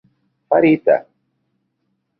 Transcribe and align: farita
farita 0.49 0.97